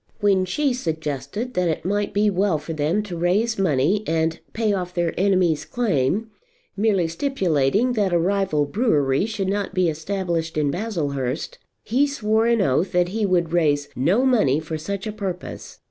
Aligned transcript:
When 0.19 0.45
she 0.45 0.73
suggested 0.73 1.53
that 1.53 1.69
it 1.69 1.85
might 1.85 2.11
be 2.11 2.31
well 2.31 2.57
for 2.57 2.73
them 2.73 3.03
to 3.03 3.15
raise 3.15 3.59
money 3.59 4.03
and 4.07 4.39
pay 4.51 4.73
off 4.73 4.95
their 4.95 5.13
enemy's 5.15 5.63
claim, 5.63 6.31
merely 6.75 7.07
stipulating 7.07 7.93
that 7.93 8.11
a 8.11 8.17
rival 8.17 8.65
brewery 8.65 9.27
should 9.27 9.47
not 9.47 9.75
be 9.75 9.89
established 9.89 10.57
in 10.57 10.71
Baslehurst, 10.71 11.59
he 11.83 12.07
swore 12.07 12.47
an 12.47 12.61
oath 12.63 12.93
that 12.93 13.09
he 13.09 13.27
would 13.27 13.53
raise 13.53 13.89
no 13.95 14.25
money 14.25 14.59
for 14.59 14.75
such 14.75 15.05
a 15.05 15.11
purpose. 15.11 15.77